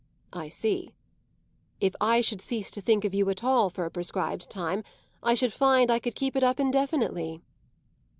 [0.33, 0.95] "I see.
[1.79, 4.83] If I should cease to think of you at all for a prescribed time,
[5.21, 7.43] I should find I could keep it up indefinitely."